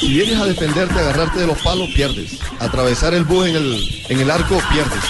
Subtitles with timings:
[0.00, 2.38] Si vienes a defenderte, agarrarte de los palos, pierdes.
[2.58, 5.04] Atravesar el bus en el, en el arco, pierdes.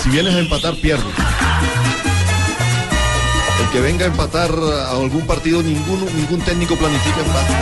[0.00, 1.12] Si vienes a empatar, pierdes.
[3.60, 7.54] El que venga a empatar a algún partido, ninguno, ningún técnico planifica empate.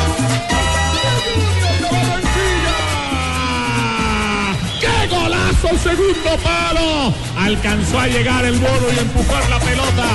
[4.80, 7.14] ¡Qué golazo el segundo palo!
[7.38, 10.08] Alcanzó a llegar el bolo y empujar la pelota.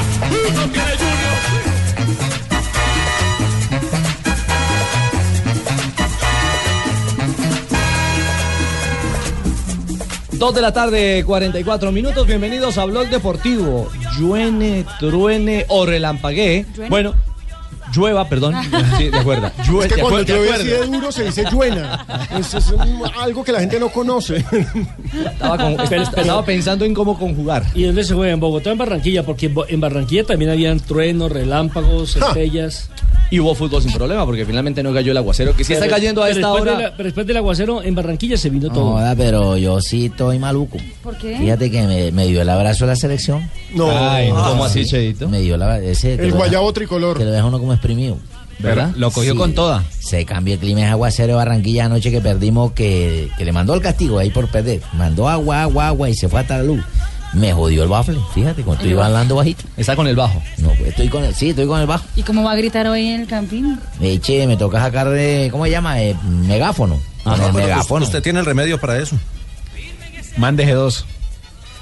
[10.37, 12.27] Dos de la tarde, 44 minutos.
[12.27, 13.89] Bienvenidos a Blog Deportivo.
[14.15, 16.63] Lluene, truene o relampaguee.
[16.89, 17.15] Bueno,
[17.95, 18.55] llueva, perdón.
[18.97, 19.51] Sí, de acuerdo.
[19.65, 22.05] Llue- Es que cuando llueve así de duro se dice lluena.
[22.37, 24.43] Es un- algo que la gente no conoce.
[25.25, 27.63] Estaba, con- estaba pensando en cómo conjugar.
[27.73, 28.33] ¿Y dónde se juega?
[28.33, 29.23] ¿En Bogotá o en Barranquilla?
[29.23, 32.89] Porque en Barranquilla también habían truenos, relámpagos, centellas.
[33.29, 35.53] Y hubo fútbol sin problema porque finalmente no cayó el aguacero.
[35.53, 36.79] Que sí está Pero- cayendo a esta después de hora.
[36.81, 38.91] la- pero después del aguacero, en Barranquilla se vino todo.
[38.93, 40.77] Joda, pero yo sí estoy maluco.
[41.03, 41.35] ¿Por qué?
[41.37, 43.49] Fíjate que me, me dio el abrazo a la selección.
[43.73, 43.89] No.
[43.91, 45.27] Ay, Ah, ¿cómo así, Cheito?
[45.27, 47.17] Me dio la, ese el guayabo tricolor.
[47.17, 48.17] Que lo deja uno como exprimido.
[48.59, 48.91] ¿Verdad?
[48.95, 49.37] Lo cogió Sí.
[49.37, 49.83] con toda.
[49.99, 53.75] Se cambió el clima de aguacero de Barranquilla anoche que perdimos, que, que le mandó
[53.75, 54.81] el castigo ahí por perder.
[54.93, 56.83] Mandó agua, agua, agua y se fue hasta la luz.
[57.33, 59.63] Me jodió el bafle, fíjate, cuando estoy hablando bajito.
[59.75, 60.41] Está con el bajo.
[60.57, 62.05] No, pues estoy con el, sí, estoy con el bajo.
[62.15, 63.77] ¿Y cómo va a gritar hoy en el campín?
[64.01, 66.01] Eche, me toca sacar de, ¿cómo se llama?
[66.01, 66.99] Eh, megáfono.
[67.23, 68.05] Con el megáfono.
[68.05, 69.17] Usted tiene el remedio para eso.
[70.37, 71.03] Mande G2.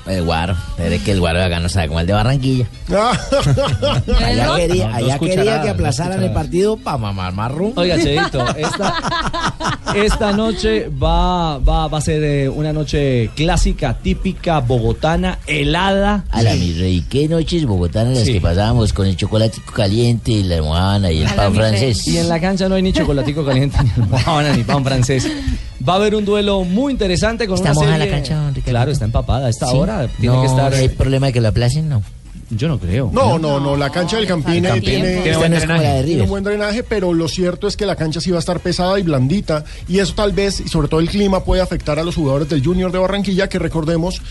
[0.07, 2.67] El guaro, pero es que el guaro de acá no sabe como el de Barranquilla.
[4.23, 7.73] Allá quería, No, no allá quería que aplazaran el partido para mamar marrón.
[7.75, 8.93] Oiga, Cheito, esta,
[9.95, 16.23] esta noche va, va, va a ser eh, una noche clásica, típica, bogotana, helada.
[16.29, 18.33] A la mi rey, qué noches bogotanas las Sí.
[18.33, 22.07] que pasábamos con el chocolate caliente, la almohadana y el A pan francés.
[22.07, 25.27] Y en la cancha no hay ni chocolatico caliente, ni almohadana, ni pan francés.
[25.87, 27.97] Va a haber un duelo muy interesante con ¿Está una serie...
[27.99, 28.71] la cancha, don Ricardo?
[28.71, 29.47] Claro, está empapada.
[29.47, 29.77] A esta Sí.
[29.77, 30.73] hora tiene no, que estar...
[30.73, 31.87] ¿Hay problema de que lo aplacen?
[31.87, 32.01] No.
[32.51, 33.09] Yo no creo.
[33.11, 33.75] No, no, no.
[33.75, 36.21] La cancha del Campín tiene, Tiene Esta no es como la de tiene River.
[36.23, 38.99] un buen drenaje, pero lo cierto es que la cancha sí va a estar pesada
[38.99, 39.63] y blandita.
[39.87, 42.63] Y eso tal vez, y sobre todo el clima, puede afectar a los jugadores del
[42.63, 44.21] Junior de Barranquilla, que recordemos,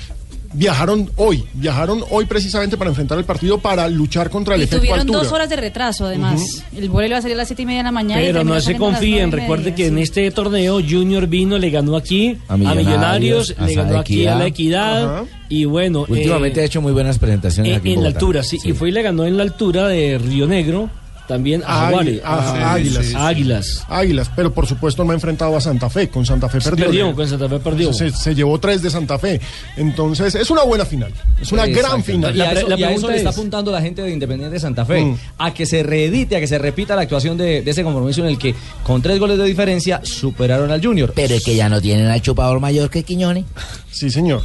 [0.54, 1.44] viajaron hoy.
[1.52, 5.18] Viajaron hoy precisamente para enfrentar el partido, para luchar contra el Y efecto tuvieron altura.
[5.18, 6.64] dos horas de retraso, además.
[6.76, 8.20] El vuelo iba a salir a las siete y media de la mañana.
[8.22, 12.54] Pero no se confíen, recuerde que en este torneo Junior vino, le ganó aquí A
[12.54, 15.24] a Millonarios, a le ganó aquí a la Equidad.
[15.48, 18.42] Y bueno, Últimamente eh, ha hecho muy buenas presentaciones en, aquí en en la altura,
[18.42, 20.88] sí, y fue y le ganó en la altura de Río Negro,
[21.26, 23.14] también a Jaguares, a- a- a Águilas.
[23.14, 23.84] Águilas.
[23.88, 26.08] Águilas, pero por supuesto no ha enfrentado a Santa Fe.
[26.08, 26.84] Con Santa Fe perdió.
[26.86, 27.92] Perdió, con Santa Fe perdió.
[27.92, 29.40] Se, se llevó tres de Santa Fe.
[29.76, 31.12] Entonces, es una buena final.
[31.40, 32.34] Es una gran final.
[32.36, 33.80] Y a La pre- eso, la y a eso pregunta le está es- apuntando la
[33.80, 35.00] gente de Independiente Santa Fe.
[35.04, 35.16] Mm.
[35.38, 38.28] A que se reedite, a que se repita la actuación de, de ese compromiso en
[38.28, 41.12] el que, con tres goles de diferencia, superaron al Junior.
[41.14, 43.44] Pero es que ya no tienen al chupador mayor que Quiñones.
[43.90, 44.42] Sí, señor.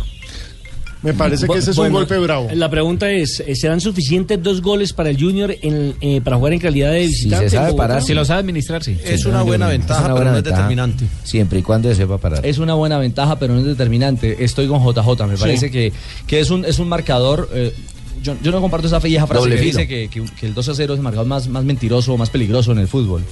[1.02, 2.50] Me parece que ese es un golpe bravo.
[2.54, 6.60] La pregunta es, ¿serán suficientes dos goles para el Junior en- eh, para jugar en
[6.60, 7.50] calidad de visitante?
[7.50, 7.88] se sabe Bogotá?
[7.88, 8.98] parar, Si lo sabe administrar, sí.
[9.06, 10.62] Es Sí, una no, buena yo- ventaja, es una pero buena no es ventaja.
[10.64, 11.06] determinante.
[11.24, 12.46] Siempre y cuando se sepa parar.
[12.46, 14.44] Es una buena ventaja, pero no es determinante.
[14.44, 15.26] Estoy con JJ.
[15.28, 15.94] Me parece que,
[16.28, 17.50] que es un es un marcador.
[17.54, 17.74] eh,
[18.22, 19.78] yo, yo no comparto esa vieja frase Doble que filo.
[19.80, 22.18] dice que, que- que el 2 a 0 es el marcador más, más mentiroso o
[22.18, 23.24] más peligroso en el fútbol.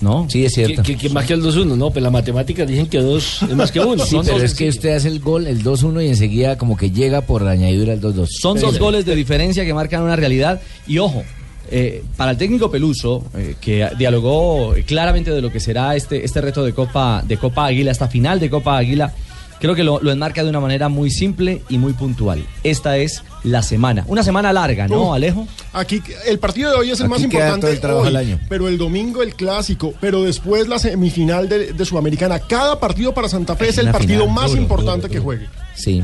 [0.00, 0.26] ¿No?
[0.28, 0.82] Sí, es Que, cierto.
[0.82, 1.90] que- que más que el 2-1, ¿no?
[1.90, 4.04] Pues las matemáticas dicen que dos es más que uno.
[4.04, 6.90] Sí, Son pero es que usted hace el gol, el 2-1 y enseguida como que
[6.90, 8.26] llega por la añadidura el 2-2.
[8.40, 10.60] Son dos goles de diferencia que marcan una realidad.
[10.86, 11.22] Y ojo,
[11.70, 16.40] eh, para el técnico Peluso, eh, que dialogó claramente de lo que será este, este
[16.40, 19.14] reto de Copa, de Copa Águila, esta final de Copa Águila,
[19.60, 22.44] creo que lo, lo enmarca de una manera muy simple y muy puntual.
[22.64, 24.04] Esta es la semana.
[24.08, 25.14] Una semana larga, ¿no, Uh.
[25.14, 25.46] Alejo?
[25.72, 28.06] Aquí el partido de hoy es el Aquí más queda importante todo el trabajo hoy,
[28.08, 28.40] del año.
[28.48, 32.38] pero el domingo el clásico, pero después la semifinal de, de Sudamericana.
[32.40, 34.34] Cada partido para Santa Fe es, Es el partido final.
[34.34, 35.46] más Duro, importante duro, que juegue.
[35.74, 36.02] Sí.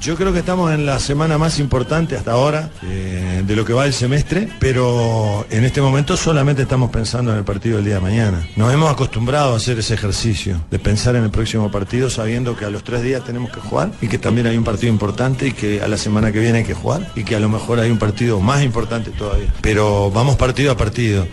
[0.00, 3.72] Yo creo que estamos en la semana más importante hasta ahora eh, de lo que
[3.72, 7.94] va el semestre, pero en este momento solamente estamos pensando en el partido del día
[7.94, 8.46] de mañana.
[8.56, 12.64] Nos hemos acostumbrado a hacer ese ejercicio de pensar en el próximo partido sabiendo que
[12.64, 15.52] a los tres días tenemos que jugar y que también hay un partido importante y
[15.52, 17.90] que a la semana que viene hay que jugar y que a lo mejor hay
[17.90, 19.52] un partido más importante todavía.
[19.60, 21.26] Pero vamos partido a partido.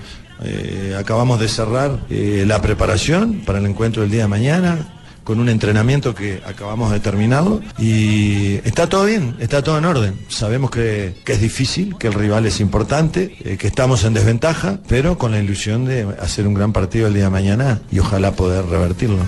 [0.43, 4.77] Eh, acabamos de cerrar eh, la preparación para el encuentro del día de mañana
[5.23, 10.19] con un entrenamiento que acabamos de terminarlo y está todo bien, está todo en orden.
[10.27, 14.79] Sabemos que, que es difícil, que el rival es importante, eh, que estamos en desventaja,
[14.87, 18.33] pero con la ilusión de hacer un gran partido el día de mañana y ojalá
[18.33, 19.19] poder revertirlo.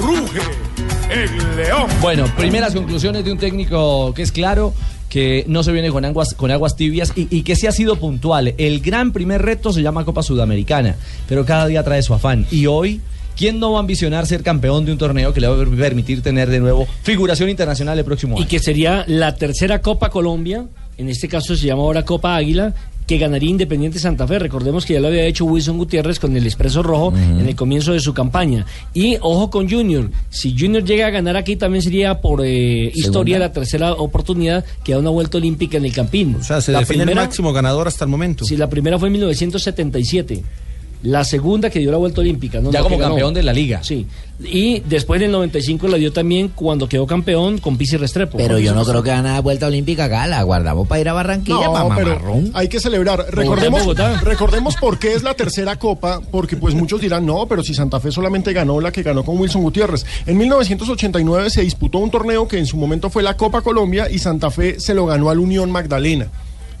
[0.00, 0.40] Ruge
[1.10, 1.88] el león.
[2.00, 4.72] Bueno, primeras conclusiones de un técnico que es claro
[5.08, 7.96] que no se viene con aguas, con aguas tibias y, y que sí ha sido
[7.96, 8.54] puntual.
[8.58, 10.96] El gran primer reto se llama Copa Sudamericana,
[11.28, 12.46] pero cada día trae su afán.
[12.50, 13.00] Y hoy,
[13.40, 16.20] ¿quién no va a ambicionar ser campeón de un torneo que le va a permitir
[16.20, 18.44] tener de nuevo figuración internacional el próximo año?
[18.44, 20.66] Y que sería la tercera Copa Colombia,
[20.98, 22.74] en este caso se llama ahora Copa Águila,
[23.06, 24.38] que ganaría Independiente Santa Fe.
[24.38, 27.94] Recordemos que ya lo había hecho Wilson Gutiérrez con el Expreso Rojo en el comienzo
[27.94, 28.66] de su campaña.
[28.92, 30.10] Y ojo con Junior.
[30.28, 34.92] Si Junior llega a ganar aquí, también sería por eh, historia la tercera oportunidad que
[34.92, 36.36] da una vuelta olímpica en el Campín.
[36.38, 38.44] O sea, se la define el máximo ganador hasta el momento.
[38.44, 40.42] Sí, la primera fue en 1977.
[41.02, 42.60] La segunda que dio la vuelta olímpica.
[42.60, 42.70] ¿no?
[42.70, 43.82] Ya como campeón de la liga.
[43.82, 44.06] Sí.
[44.42, 48.38] Y después del 95 la dio también cuando quedó campeón con Pizzi Restrepo.
[48.38, 51.12] Pero yo no creo que gane la vuelta olímpica acá, la guardamos para ir a
[51.12, 52.20] Barranquilla, No, para pero
[52.54, 53.26] hay que celebrar.
[53.30, 53.86] Recordemos,
[54.22, 58.00] recordemos por qué es la tercera copa, porque pues muchos dirán, no, pero si Santa
[58.00, 60.06] Fe solamente ganó la que ganó con Wilson Gutiérrez.
[60.26, 64.18] En 1989 se disputó un torneo que en su momento fue la Copa Colombia y
[64.18, 66.28] Santa Fe se lo ganó al Unión Magdalena.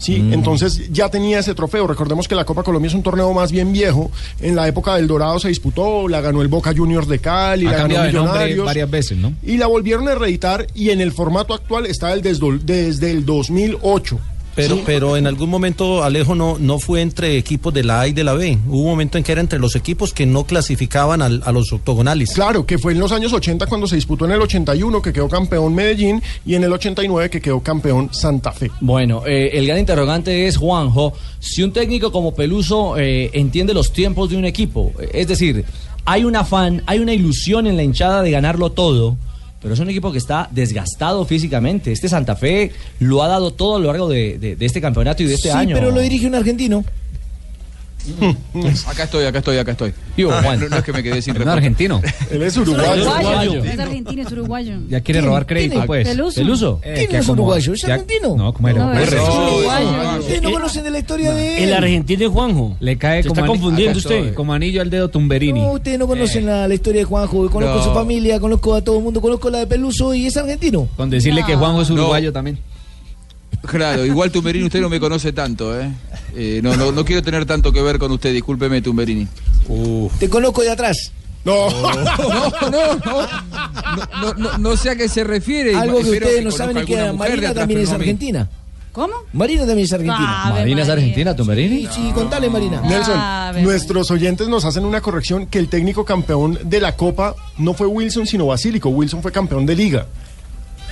[0.00, 0.32] Sí, Mm.
[0.32, 1.86] entonces ya tenía ese trofeo.
[1.86, 4.10] Recordemos que la Copa Colombia es un torneo más bien viejo.
[4.40, 7.70] En la época del Dorado se disputó, la ganó el Boca Juniors de Cali, Ha
[7.72, 8.64] la ganó Millonarios.
[8.66, 9.34] varias veces, ¿no?
[9.42, 13.24] Y la volvieron a reeditar y en el formato actual está el desde, desde el
[13.26, 14.18] 2008.
[14.62, 14.82] Pero, Sí.
[14.86, 18.24] pero en algún momento Alejo no, no fue entre equipos de la A y de
[18.24, 18.58] la B.
[18.68, 21.72] Hubo un momento en que era entre los equipos que no clasificaban al- a los
[21.72, 22.32] octogonales.
[22.32, 25.28] Claro, que fue en los años 80 cuando se disputó en el 81 que quedó
[25.28, 28.70] campeón Medellín y en el 89 que quedó campeón Santa Fe.
[28.80, 33.92] Bueno, eh, el gran interrogante es, Juanjo, si un técnico como Peluso eh, entiende los
[33.92, 35.64] tiempos de un equipo, eh, es decir,
[36.04, 39.16] hay un afán, hay una ilusión en la hinchada de ganarlo todo,
[39.60, 41.92] pero es un equipo que está desgastado físicamente.
[41.92, 45.22] Este Santa Fe lo ha dado todo a lo largo de, de- de este campeonato
[45.22, 45.76] y de este sí, año.
[45.76, 46.84] pero lo dirige un argentino.
[48.86, 49.92] Acá estoy, acá estoy, acá estoy.
[50.16, 50.60] Yo, Ah, Juan.
[50.60, 51.58] no, no es que me quedé sin ¿No reporte.
[51.58, 52.00] argentino?
[52.30, 53.02] Él es Uruguayo.
[53.02, 53.64] uruguayo.
[53.64, 54.74] Es argentino, es uruguayo.
[54.88, 55.86] Ya quiere robar crédito, ¿Quién es?
[55.86, 56.08] pues.
[56.08, 56.40] Peluso.
[56.40, 56.80] Peluso.
[56.82, 57.72] Eh, ¿Quién es como- uruguayo?
[57.74, 58.36] ¿Es argentino?
[58.36, 58.84] No, ¿cómo era?
[58.84, 60.18] No, es uruguayo.
[60.20, 61.64] Ustedes no conocen de la historia de él.
[61.64, 62.76] El argentino es Juanjo.
[62.80, 64.14] Le cae Se como está confundiendo usted.
[64.16, 65.60] estoy, Como anillo al dedo Tumberini.
[65.60, 67.50] No, ustedes no conocen la, la historia de Juanjo.
[67.50, 67.84] Conozco No.
[67.84, 70.88] su familia, conozco a todo el mundo, conozco la de Peluso y es argentino.
[70.96, 71.94] Con decirle que Juanjo es No.
[71.96, 72.58] uruguayo también.
[73.66, 75.90] Claro, igual Tumberini usted no me conoce tanto, ¿eh?
[76.34, 79.26] Eh, no, no, no quiero tener tanto que ver con usted, discúlpeme Tumberini.
[80.18, 81.12] Te conozco de atrás.
[81.44, 81.68] No.
[81.80, 85.74] No, no, no, no, no, no, no sé a qué se refiere.
[85.74, 88.48] Algo que Espero ustedes no saben es que Marina atrás, también es argentina.
[88.92, 89.14] ¿Cómo?
[89.32, 90.44] Marina también es argentina.
[90.46, 91.86] Ave Marina es argentina, Tumberini.
[91.86, 92.80] Sí, sí, contale, Marina.
[92.82, 97.34] Nelson, Ah, nuestros oyentes nos hacen una corrección que el técnico campeón de la Copa
[97.58, 98.88] no fue Wilson sino Basílico.
[98.90, 100.06] Wilson fue campeón de Liga.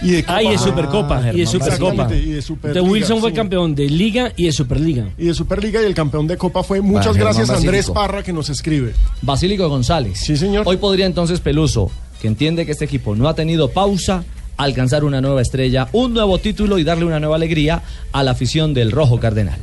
[0.02, 0.64] Y de Ah, y de Copa.
[0.68, 1.20] Supercopa.
[1.32, 1.74] y de Supercopa.
[1.92, 3.36] Exactamente, y de Superliga, Entonces Wilson fue sí.
[3.36, 5.08] campeón de Liga y de Superliga.
[5.18, 7.94] Y de Superliga y el campeón de Copa fue muchas gracias a Andrés Basílico.
[7.94, 8.94] Parra que nos escribe.
[9.22, 10.18] Basílico González.
[10.20, 10.62] Sí, señor.
[10.66, 11.90] Hoy podría entonces Peluso,
[12.20, 14.24] que entiende que este equipo no ha tenido pausa,
[14.56, 18.74] alcanzar una nueva estrella, un nuevo título y darle una nueva alegría a la afición
[18.74, 19.58] del Rojo Cardenal.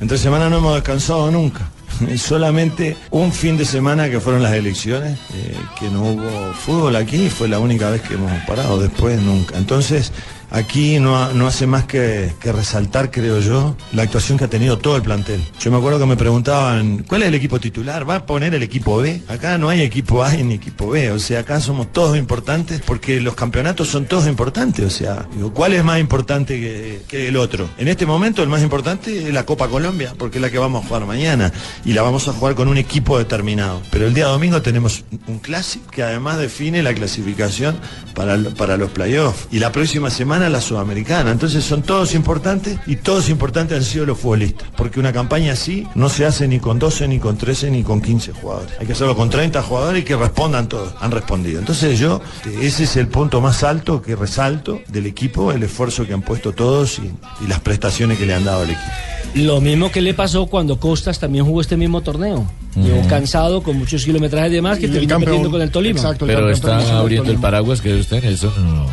[0.00, 1.70] Entre semana no hemos descansado nunca.
[2.16, 7.28] Solamente un fin de semana que fueron las elecciones, eh, que no hubo fútbol aquí,
[7.28, 9.56] fue la única vez que hemos parado, después nunca.
[9.56, 10.12] Entonces,
[10.50, 14.78] aquí no, no hace más que, que resaltar, creo yo, la actuación que ha tenido
[14.78, 15.40] todo el plantel.
[15.60, 18.08] Yo me acuerdo que me preguntaban, ¿cuál es el equipo titular?
[18.08, 19.22] ¿Va a poner el equipo B?
[19.28, 23.20] Acá no hay equipo A ni equipo B, o sea, acá somos todos importantes porque
[23.20, 27.68] los campeonatos son todos importantes, o sea, ¿cuál es más importante que, que el otro?
[27.78, 30.84] En este momento el más importante es la Copa Colombia, porque es la que vamos
[30.84, 31.52] a jugar mañana
[31.84, 33.82] y la vamos a jugar con un equipo determinado.
[33.90, 37.76] Pero el día domingo tenemos un clásico que además define la clasificación
[38.14, 41.30] para, para los playoffs y la próxima semana la sudamericana.
[41.30, 45.86] Entonces son todos importantes y todos importantes han sido los futbolistas, porque una campaña así
[45.94, 48.72] no se hace ni con 12, ni con 13, ni con 15 jugadores.
[48.78, 50.94] Hay que hacerlo con 30 jugadores y que respondan todos.
[51.00, 51.58] Han respondido.
[51.58, 56.06] Entonces yo, eh, ese es el punto más alto que resalto del equipo, el esfuerzo
[56.06, 57.10] que han puesto todos y,
[57.44, 58.92] y las prestaciones que le han dado al equipo.
[59.34, 62.46] Lo mismo que le pasó cuando Costas también jugó este mismo torneo.
[62.76, 65.98] Llegó cansado, con muchos kilometrajes de demás, que terminó perdiendo con el Tolima.
[65.98, 68.86] Exacto, el Pero está abriendo el paraguas que usted, eso no.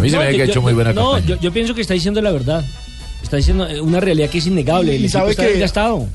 [0.00, 1.92] A mí se me ha yo- hecho muy buena No, yo, yo pienso que está
[1.94, 2.64] diciendo la verdad.
[3.30, 4.92] Está diciendo eh, una realidad que es innegable.
[4.92, 5.48] Y equipo sabe está que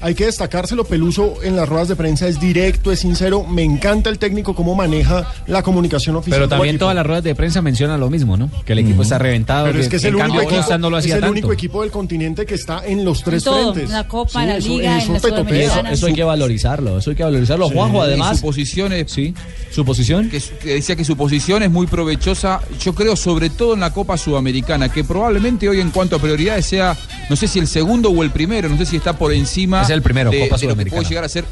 [0.01, 3.45] hay que destacárselo, Peluso en las ruedas de prensa es directo, es sincero.
[3.45, 6.41] Me encanta el técnico cómo maneja la comunicación oficial.
[6.41, 8.51] Pero también todas las ruedas de prensa mencionan lo mismo, ¿no?
[8.65, 9.67] Que el equipo está reventado.
[9.67, 11.31] Pero es que es el único equipo, Costa no lo es hacía el tanto.
[11.31, 13.89] único equipo del continente que está en los tres todo, frentes.
[13.91, 15.43] en la Copa, la eso- Liga, eso en la petopea.
[15.45, 15.91] Sudamericana.
[15.93, 17.69] Eso hay que valorizarlo, eso hay que valorizarlo.
[17.69, 17.73] Sí.
[17.75, 18.39] Juanjo, Y además.
[18.39, 19.09] Su posición es.
[19.09, 19.33] Sí.
[19.71, 20.29] ¿Su posición?
[20.29, 24.17] Que decía que su posición es muy provechosa, yo creo, sobre todo en la Copa
[24.17, 26.97] Sudamericana, que probablemente hoy en cuanto a prioridades sea,
[27.29, 29.81] no sé si el segundo o el primero, no sé si está por encima.
[29.81, 31.01] Es el primero, de, Copa de lo que Sudamericana.
[31.01, 31.45] puede llegar a ser.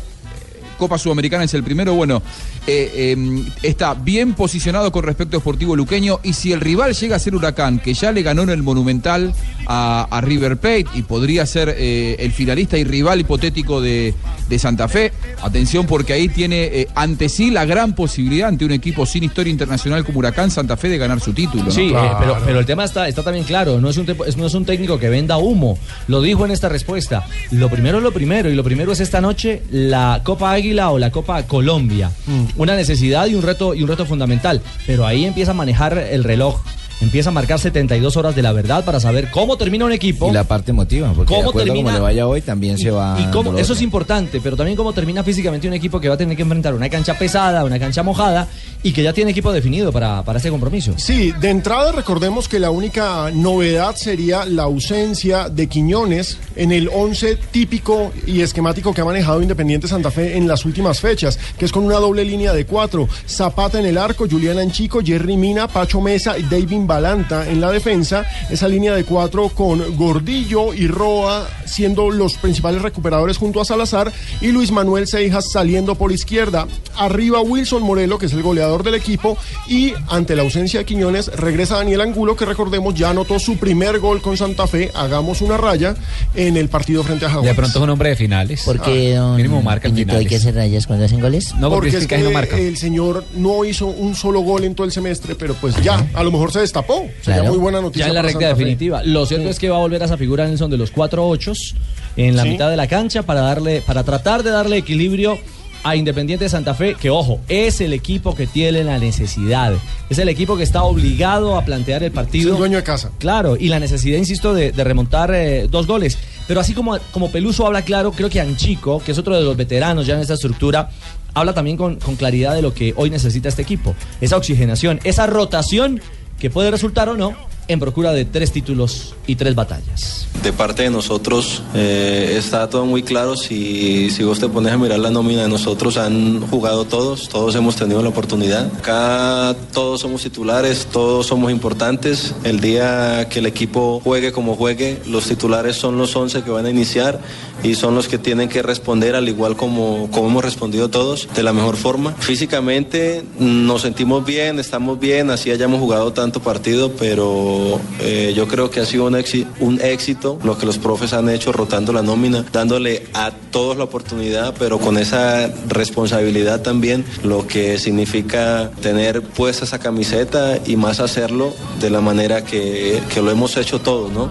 [0.83, 2.21] Copa Sudamericana es el primero, bueno,
[2.67, 7.15] eh, eh, está bien posicionado con respecto a Sportivo Luqueño y si el rival llega
[7.15, 9.33] a ser Huracán, que ya le ganó en el Monumental
[9.65, 14.13] a, a River Plate y podría ser eh, el finalista y rival hipotético de,
[14.49, 18.71] de Santa Fe, atención porque ahí tiene eh, ante sí la gran posibilidad ante un
[18.71, 21.63] equipo sin historia internacional como Huracán Santa Fe de ganar su título.
[21.63, 21.71] ¿no?
[21.71, 23.79] Sí, eh, pero, pero el tema está, está también claro.
[23.79, 25.77] No es, un no es un técnico que venda humo.
[26.09, 27.25] Lo dijo en esta respuesta.
[27.51, 28.49] Lo primero es lo primero.
[28.49, 32.11] Y lo primero es esta noche la Copa Águila o la Copa Colombia.
[32.57, 34.61] Una necesidad y un reto y un reto fundamental.
[34.87, 36.61] Pero ahí empieza a manejar el reloj.
[37.01, 40.29] Empieza a marcar 72 horas de la verdad para saber cómo termina un equipo.
[40.29, 41.89] Y la parte emotiva, porque de ¿Cómo acuerdo a termina?
[41.89, 43.17] como le vaya hoy también se va.
[43.19, 46.17] Y cómo, eso es importante, pero también cómo termina físicamente un equipo que va a
[46.17, 48.47] tener que enfrentar una cancha pesada, una cancha mojada
[48.83, 50.93] y que ya tiene equipo definido para, para este compromiso.
[50.97, 56.89] Sí, de entrada recordemos que la única novedad sería la ausencia de Quiñones en el
[56.93, 61.65] 11 típico y esquemático que ha manejado Independiente Santa Fe en las últimas fechas, que
[61.65, 63.07] es con una doble línea de cuatro.
[63.27, 67.71] Zapata en el arco, Julián Anchico, Jerry Mina, Pacho Mesa y David Balanta en la
[67.71, 68.23] defensa.
[68.51, 74.12] Esa línea de cuatro con Gordillo y Roa siendo los principales recuperadores junto a Salazar
[74.41, 76.67] y Luis Manuel Seijas saliendo por izquierda.
[76.95, 81.27] Arriba Wilson Morelo, que es el goleador del equipo, y ante la ausencia de Quiñones
[81.35, 85.57] regresa Daniel Angulo, que recordemos ya anotó su primer gol con Santa Fe, hagamos una
[85.57, 85.95] raya,
[86.35, 87.51] en el partido frente a Jaguares.
[87.51, 88.62] De pronto es un hombre de finales.
[88.63, 91.55] ¿Por qué, don Mínimo marca en Peñito, hay que hacer rayas cuando hacen goles?
[91.55, 92.57] No, porque, Porque es es que casi no marca.
[92.57, 96.21] el señor no hizo un solo gol en todo el semestre, pero pues ya, a
[96.23, 97.07] lo mejor se destapó.
[97.21, 97.49] Sería Claro.
[97.53, 98.05] muy buena noticia.
[98.05, 98.47] Ya en la recta Fe.
[98.47, 99.03] definitiva.
[99.03, 101.75] Lo cierto es que va a volver a esa figura Nelson de los cuatro ochos
[102.17, 102.49] en la Sí.
[102.49, 105.37] mitad de la cancha para darle, para tratar de darle equilibrio
[105.85, 109.73] a Independiente Santa Fe, que ojo, es el equipo que tiene la necesidad.
[110.09, 112.49] Es el equipo que está obligado a plantear el partido.
[112.49, 113.11] Es el dueño de casa.
[113.19, 116.17] Claro, y la necesidad, insisto, de, de remontar eh, dos goles.
[116.47, 119.57] Pero así como, como Peluso habla claro, creo que Anchico, que es otro de los
[119.57, 120.89] veteranos ya en esta estructura,
[121.33, 123.93] habla también con, con claridad de lo que hoy necesita este equipo.
[124.21, 125.99] Esa oxigenación, esa rotación
[126.43, 127.33] que puede resultar o no
[127.67, 130.27] en procura de tres títulos y tres batallas.
[130.43, 133.38] De parte de nosotros eh, está todo muy claro.
[133.38, 137.55] Si, si vos te pones a mirar la nómina de nosotros, han jugado todos, todos
[137.55, 138.67] hemos tenido la oportunidad.
[138.77, 142.36] Acá todos somos titulares, todos somos importantes.
[142.43, 146.65] El día que el equipo juegue como juegue, los titulares son los 11 que van
[146.65, 147.22] a iniciar
[147.63, 151.43] y son los que tienen que responder al igual como, como hemos respondido todos, de
[151.43, 152.13] la mejor forma.
[152.20, 157.52] Físicamente nos sentimos bien, estamos bien, así hayamos jugado tanto partido, pero
[158.00, 161.29] eh, yo creo que ha sido un, éxi- un éxito lo que los profes han
[161.29, 167.48] hecho rotando la nómina, dándole a todos la oportunidad, pero con esa responsabilidad también, lo
[167.48, 173.31] que significa tener puesta esa camiseta y más hacerlo de la manera que, que lo
[173.31, 174.29] hemos hecho todos, ¿no?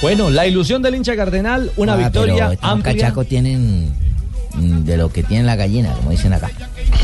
[0.00, 2.94] Bueno, la ilusión del hincha cardenal, una Ah, victoria pero amplia.
[2.94, 3.92] cachacos tienen
[4.54, 6.50] mm, de lo que tiene la gallina, como dicen acá.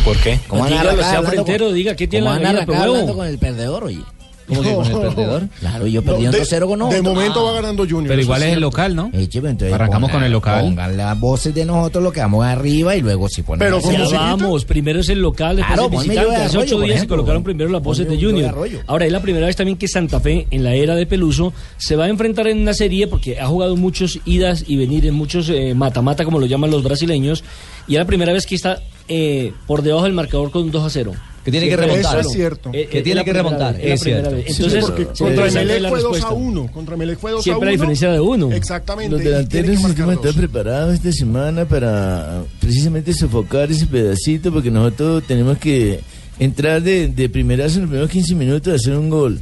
[0.05, 0.41] ¿Por qué?
[0.49, 4.01] ¿Cómo van a sea frentero, diga, ¿qué tiene cómo la gallina, con el perdedor, oye?
[4.49, 5.49] ¿Cómo que con el perdedor?
[5.61, 7.15] Claro, yo No, perdiendo de- 0 con de nosotros.
[7.15, 8.09] momento va ganando Junior.
[8.09, 9.11] Pero igual es el local, ¿no?
[9.13, 10.61] Eh, chico, entonces Arrancamos pongan- con el local.
[10.65, 13.59] Pongan las voces de nosotros, lo que vamos arriba y luego si ponen.
[13.61, 16.27] Pero Ya vamos, primero es el local, después Claro, el ponme visitante.
[16.27, 17.17] yo de Hace Arroyo, ocho por días se ejemplo.
[17.17, 18.51] colocaron primero las voces Ponme de yo de Junior.
[18.51, 18.79] Arroyo.
[18.87, 21.97] Ahora es la primera vez también que Santa Fe, en la era de Peluso, se
[21.97, 25.75] va a enfrentar en una serie porque ha jugado muchos idas y venires, muchos eh,
[25.75, 27.45] mata-mata, como lo llaman los brasileños,
[27.87, 30.85] y es la primera vez que está eh, por debajo del marcador con un 2
[30.85, 31.13] a 0.
[31.49, 32.19] Que tiene que remontar.
[32.19, 32.71] Eso es cierto.
[32.75, 34.31] Eh, Que eh, tiene que remontar, vez, es cierto.
[34.31, 34.45] vez.
[34.47, 36.31] Sí, Entonces, porque se contra la fue 2 a respuesta.
[36.31, 36.67] 1.
[36.73, 37.43] Contra Emelec fue 2 a 1.
[37.43, 38.53] Siempre la diferencia de uno.
[38.53, 39.11] Exactamente.
[39.11, 40.37] Los delanteros dos.
[40.37, 46.01] preparados esta semana para precisamente sofocar ese pedacito porque nosotros tenemos que
[46.39, 49.41] entrar de, de primerazo en los primeros 15 minutos a hacer un gol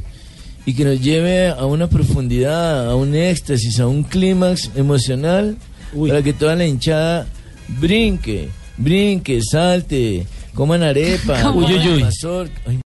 [0.65, 5.57] y que nos lleve a una profundidad, a un éxtasis, a un clímax emocional
[6.07, 7.27] para que toda la hinchada
[7.79, 10.25] brinque, brinque, salte,
[10.57, 12.01] coman arepa, uy.
[12.03, 12.81] mazorca.